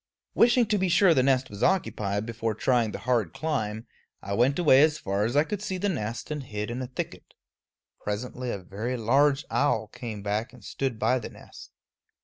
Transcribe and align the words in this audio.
Wishing 0.33 0.65
to 0.65 0.79
be 0.79 0.89
sure 0.89 1.13
the 1.13 1.21
nest 1.21 1.51
was 1.51 1.61
occupied 1.61 2.25
before 2.25 2.55
trying 2.55 2.89
the 2.91 2.97
hard 3.05 3.33
climb, 3.35 3.85
I 4.23 4.33
went 4.33 4.57
away 4.57 4.81
as 4.81 4.97
far 4.97 5.25
as 5.25 5.35
I 5.35 5.43
could 5.43 5.61
see 5.61 5.77
the 5.77 5.89
nest 5.89 6.31
and 6.31 6.41
hid 6.41 6.71
in 6.71 6.81
a 6.81 6.87
thicket. 6.87 7.35
Presently 8.03 8.49
a 8.49 8.57
very 8.57 8.97
large 8.97 9.45
owl 9.51 9.85
came 9.89 10.23
back 10.23 10.53
and 10.53 10.63
stood 10.65 10.97
by 10.97 11.19
the 11.19 11.29
nest. 11.29 11.69